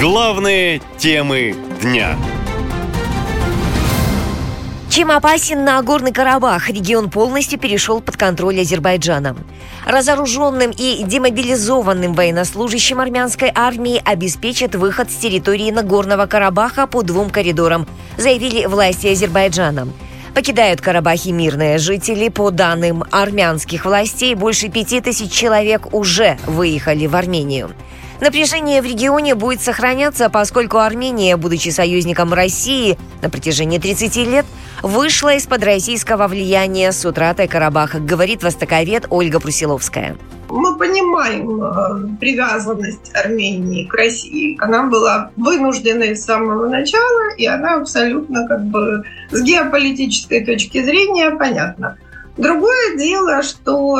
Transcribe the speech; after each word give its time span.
Главные 0.00 0.82
темы 0.98 1.54
дня. 1.80 2.16
Чем 4.90 5.12
опасен 5.12 5.64
Нагорный 5.64 6.12
Карабах? 6.12 6.68
Регион 6.68 7.10
полностью 7.10 7.60
перешел 7.60 8.00
под 8.00 8.16
контроль 8.16 8.60
Азербайджана. 8.60 9.36
Разоруженным 9.86 10.72
и 10.72 11.04
демобилизованным 11.04 12.12
военнослужащим 12.14 13.00
армянской 13.00 13.52
армии 13.54 14.02
обеспечат 14.04 14.74
выход 14.74 15.12
с 15.12 15.14
территории 15.14 15.70
Нагорного 15.70 16.26
Карабаха 16.26 16.88
по 16.88 17.02
двум 17.02 17.30
коридорам, 17.30 17.86
заявили 18.16 18.66
власти 18.66 19.06
Азербайджана. 19.06 19.88
Покидают 20.34 20.80
Карабахи 20.80 21.28
мирные 21.28 21.78
жители. 21.78 22.28
По 22.28 22.50
данным 22.50 23.04
армянских 23.12 23.84
властей, 23.84 24.34
больше 24.34 24.68
пяти 24.68 25.00
тысяч 25.00 25.30
человек 25.30 25.94
уже 25.94 26.38
выехали 26.46 27.06
в 27.06 27.14
Армению. 27.14 27.70
Напряжение 28.20 28.82
в 28.82 28.84
регионе 28.84 29.36
будет 29.36 29.62
сохраняться, 29.62 30.28
поскольку 30.30 30.78
Армения, 30.78 31.36
будучи 31.36 31.68
союзником 31.68 32.32
России 32.32 32.98
на 33.22 33.30
протяжении 33.30 33.78
30 33.78 34.16
лет, 34.16 34.46
вышла 34.82 35.34
из-под 35.36 35.62
российского 35.62 36.26
влияния 36.26 36.90
с 36.90 37.04
утратой 37.04 37.46
Карабаха, 37.46 38.00
говорит 38.00 38.42
востоковед 38.42 39.06
Ольга 39.10 39.38
Прусиловская. 39.38 40.16
Мы 40.56 40.78
понимаем 40.78 41.64
э, 41.64 42.16
привязанность 42.20 43.10
Армении 43.12 43.86
к 43.86 43.94
России. 43.94 44.56
Она 44.60 44.84
была 44.84 45.32
вынужденной 45.34 46.14
с 46.14 46.24
самого 46.24 46.68
начала, 46.68 47.34
и 47.36 47.44
она 47.44 47.74
абсолютно 47.74 48.46
как 48.46 48.64
бы 48.66 49.02
с 49.32 49.42
геополитической 49.42 50.44
точки 50.44 50.80
зрения 50.80 51.32
понятна. 51.32 51.98
Другое 52.36 52.96
дело, 52.96 53.42
что 53.42 53.98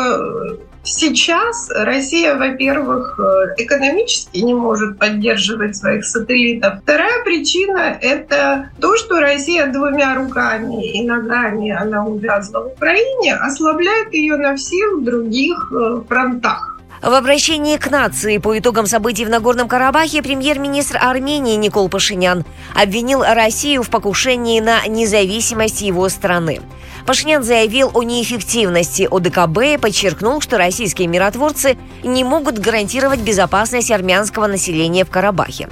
Сейчас 0.84 1.70
Россия, 1.70 2.36
во-первых, 2.36 3.18
э, 3.18 3.62
экономически 3.62 4.38
не 4.38 4.52
может 4.52 4.98
поддерживать 4.98 5.76
своих 5.76 6.04
сателлитов. 6.04 6.80
Вторая 6.82 7.24
причина– 7.24 7.96
это 8.00 8.70
то, 8.80 8.96
что 8.96 9.20
Россия 9.20 9.66
двумя 9.66 10.14
руками 10.14 10.92
и 10.92 11.02
ногами 11.06 11.70
она 11.70 12.04
увязла 12.04 12.60
в 12.60 12.66
Украине, 12.74 13.34
ослабляет 13.34 14.12
ее 14.12 14.36
на 14.36 14.56
всех 14.56 15.02
других 15.02 15.72
э, 15.72 16.02
фронтах. 16.06 16.73
В 17.04 17.12
обращении 17.12 17.76
к 17.76 17.90
нации 17.90 18.38
по 18.38 18.58
итогам 18.58 18.86
событий 18.86 19.26
в 19.26 19.28
Нагорном 19.28 19.68
Карабахе 19.68 20.22
премьер-министр 20.22 20.96
Армении 21.02 21.54
Никол 21.54 21.90
Пашинян 21.90 22.46
обвинил 22.74 23.22
Россию 23.22 23.82
в 23.82 23.90
покушении 23.90 24.58
на 24.58 24.86
независимость 24.86 25.82
его 25.82 26.08
страны. 26.08 26.62
Пашинян 27.06 27.42
заявил 27.42 27.90
о 27.92 28.02
неэффективности 28.02 29.06
ОДКБ 29.10 29.74
и 29.74 29.76
подчеркнул, 29.76 30.40
что 30.40 30.56
российские 30.56 31.08
миротворцы 31.08 31.76
не 32.02 32.24
могут 32.24 32.58
гарантировать 32.58 33.20
безопасность 33.20 33.90
армянского 33.90 34.46
населения 34.46 35.04
в 35.04 35.10
Карабахе. 35.10 35.68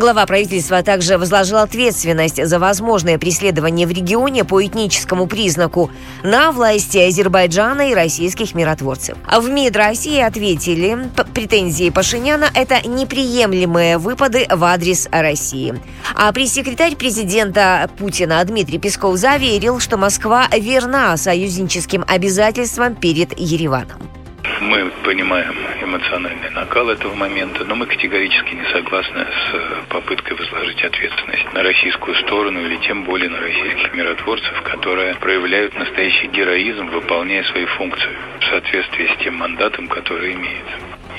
Глава 0.00 0.24
правительства 0.24 0.82
также 0.82 1.18
возложил 1.18 1.58
ответственность 1.58 2.42
за 2.42 2.58
возможное 2.58 3.18
преследование 3.18 3.86
в 3.86 3.90
регионе 3.90 4.44
по 4.44 4.64
этническому 4.64 5.26
признаку 5.26 5.90
на 6.22 6.52
власти 6.52 6.96
Азербайджана 6.96 7.90
и 7.90 7.94
российских 7.94 8.54
миротворцев. 8.54 9.18
А 9.26 9.40
в 9.40 9.50
МИД 9.50 9.76
России 9.76 10.18
ответили, 10.18 11.10
претензии 11.34 11.90
Пашиняна– 11.90 12.46
это 12.54 12.80
неприемлемые 12.88 13.98
выпады 13.98 14.46
в 14.48 14.64
адрес 14.64 15.06
России. 15.12 15.78
А 16.14 16.32
пресс-секретарь 16.32 16.96
президента 16.96 17.90
Путина 17.98 18.42
Дмитрий 18.42 18.78
Песков 18.78 19.18
заверил, 19.18 19.80
что 19.80 19.98
Москва 19.98 20.48
верна 20.50 21.14
союзническим 21.18 22.06
обязательствам 22.08 22.94
перед 22.94 23.38
Ереваном. 23.38 24.19
Мы 24.60 24.90
понимаем 25.04 25.54
эмоциональный 25.80 26.50
накал 26.50 26.90
этого 26.90 27.14
момента, 27.14 27.64
но 27.64 27.74
мы 27.74 27.86
категорически 27.86 28.54
не 28.54 28.64
согласны 28.72 29.24
с 29.24 29.54
э, 29.54 29.82
попыткой 29.88 30.36
возложить 30.36 30.82
ответственность 30.82 31.52
на 31.52 31.62
российскую 31.62 32.14
сторону 32.16 32.60
или 32.60 32.76
тем 32.78 33.04
более 33.04 33.30
на 33.30 33.40
российских 33.40 33.94
миротворцев, 33.94 34.62
которые 34.62 35.14
проявляют 35.16 35.78
настоящий 35.78 36.26
героизм, 36.26 36.86
выполняя 36.88 37.42
свои 37.44 37.64
функции 37.66 38.10
в 38.40 38.44
соответствии 38.46 39.06
с 39.06 39.22
тем 39.22 39.36
мандатом, 39.36 39.88
который 39.88 40.34
имеет. 40.34 40.66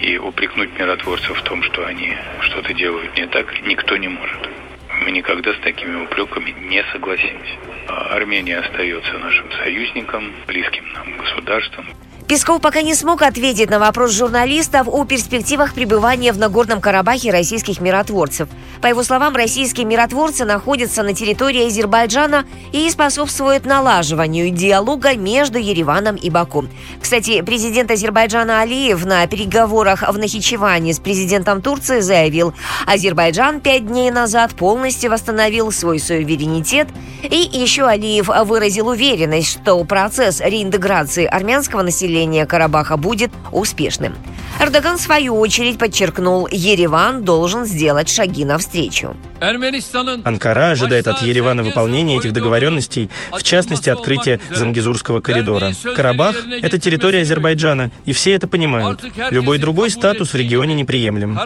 И 0.02 0.18
упрекнуть 0.18 0.78
миротворцев 0.78 1.38
в 1.38 1.44
том, 1.44 1.64
что 1.64 1.86
они 1.86 2.16
что-то 2.42 2.74
делают 2.74 3.16
не 3.16 3.28
так, 3.28 3.62
никто 3.62 3.98
не 3.98 4.08
может. 4.08 4.50
Мы 5.04 5.12
никогда 5.12 5.54
с 5.54 5.60
такими 5.60 6.04
упреками 6.04 6.52
не 6.52 6.84
согласимся. 6.92 7.54
А 7.88 8.16
Армения 8.16 8.60
остается 8.60 9.18
нашим 9.18 9.52
союзником, 9.64 10.32
близким 10.48 10.92
нам 10.94 11.18
государством. 11.18 11.86
Песков 12.32 12.62
пока 12.62 12.82
не 12.82 12.96
смог 12.96 13.24
ответить 13.24 13.70
на 13.70 13.78
вопрос 13.78 14.14
журналистов 14.14 14.88
о 14.88 15.04
перспективах 15.04 15.74
пребывания 15.74 16.32
в 16.32 16.38
Нагорном 16.38 16.80
Карабахе 16.80 17.30
российских 17.30 17.82
миротворцев. 17.82 18.48
По 18.82 18.88
его 18.88 19.04
словам, 19.04 19.36
российские 19.36 19.86
миротворцы 19.86 20.46
находятся 20.46 21.04
на 21.04 21.14
территории 21.14 21.68
Азербайджана 21.68 22.46
и 22.72 22.90
способствуют 22.90 23.66
налаживанию 23.66 24.50
диалога 24.50 25.18
между 25.18 25.60
Ереваном 25.60 26.16
и 26.16 26.30
Баку. 26.30 26.64
Кстати, 27.02 27.42
президент 27.42 27.92
Азербайджана 27.92 28.62
Алиев 28.62 29.04
на 29.04 29.28
переговорах 29.28 30.10
в 30.10 30.18
Нахичеване 30.18 30.94
с 30.94 31.00
президентом 31.00 31.62
Турции 31.62 32.00
заявил, 32.00 32.54
Азербайджан 32.88 33.60
пять 33.60 33.86
дней 33.86 34.10
назад 34.10 34.54
полностью 34.54 35.12
восстановил 35.12 35.70
свой 35.74 36.00
суверенитет, 36.00 36.88
и 37.24 37.36
еще 37.36 37.84
Алиев 37.84 38.30
выразил 38.46 38.88
уверенность, 38.88 39.52
что 39.52 39.84
процесс 39.84 40.40
реинтеграции 40.40 41.26
армянского 41.26 41.82
населения 41.82 42.21
населения 42.22 42.46
Карабаха 42.46 42.98
будет 42.98 43.32
успешным. 43.52 44.14
Эрдоган, 44.60 44.98
в 44.98 45.02
свою 45.02 45.40
очередь, 45.40 45.80
подчеркнул, 45.80 46.48
Ереван 46.52 47.24
должен 47.24 47.66
сделать 47.66 48.10
шаги 48.10 48.46
навстречу. 48.46 49.16
Анкара 50.24 50.72
ожидает 50.72 51.08
от 51.08 51.22
Еревана 51.24 51.64
выполнения 51.64 52.18
этих 52.18 52.32
договоренностей, 52.32 53.10
в 53.32 53.42
частности, 53.42 53.90
открытия 53.90 54.40
Зангизурского 54.52 55.20
коридора. 55.22 55.72
Карабах— 55.96 56.36
это 56.62 56.78
территория 56.78 57.22
Азербайджана, 57.22 57.90
и 58.06 58.14
все 58.14 58.34
это 58.34 58.48
понимают. 58.48 59.04
Любой 59.32 59.58
другой 59.58 59.90
статус 59.90 60.34
в 60.34 60.36
регионе 60.36 60.76
неприемлем. 60.76 61.40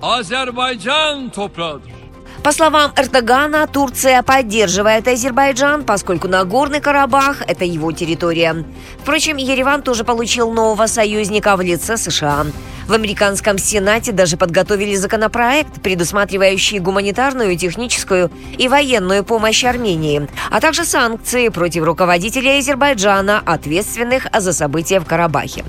Азербайджан 0.00 1.30
по 2.46 2.52
словам 2.52 2.92
Эрдогана, 2.94 3.66
Турция 3.66 4.22
поддерживает 4.22 5.08
Азербайджан, 5.08 5.82
поскольку 5.82 6.28
Нагорный 6.28 6.80
Карабах– 6.80 7.42
это 7.48 7.64
его 7.64 7.90
территория. 7.90 8.64
Впрочем, 9.00 9.36
Ереван 9.36 9.82
тоже 9.82 10.04
получил 10.04 10.52
нового 10.52 10.86
союзника 10.86 11.56
в 11.56 11.60
лице 11.60 11.96
США. 11.96 12.46
В 12.86 12.92
американском 12.92 13.58
Сенате 13.58 14.12
даже 14.12 14.36
подготовили 14.36 14.94
законопроект, 14.94 15.82
предусматривающий 15.82 16.78
гуманитарную, 16.78 17.58
техническую 17.58 18.30
и 18.56 18.68
военную 18.68 19.24
помощь 19.24 19.64
Армении, 19.64 20.28
а 20.48 20.60
также 20.60 20.84
санкции 20.84 21.48
против 21.48 21.82
руководителей 21.82 22.58
Азербайджана, 22.58 23.42
ответственных 23.44 24.28
за 24.32 24.52
события 24.52 25.00
в 25.00 25.04
Карабахе. 25.04 25.64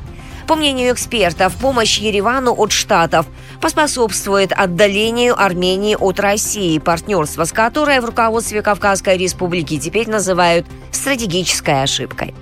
По 0.48 0.56
мнению 0.56 0.94
экспертов, 0.94 1.54
помощь 1.58 1.98
Еревану 1.98 2.54
от 2.54 2.72
Штатов 2.72 3.26
поспособствует 3.60 4.52
отдалению 4.52 5.40
Армении 5.40 5.96
от 5.96 6.20
России, 6.20 6.80
партнерство 6.80 7.46
с 7.46 7.52
которой 7.52 8.00
в 8.00 8.06
руководстве 8.06 8.62
Кавказской 8.62 9.18
республики 9.18 9.80
теперь 9.80 10.10
называют 10.10 10.66
стратегической 10.92 11.84
ошибкой. 11.84 12.34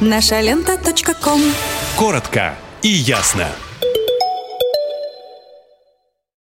Наша 0.00 0.40
лента. 0.40 0.76
Коротко 1.96 2.54
и 2.82 2.88
ясно. 2.88 3.46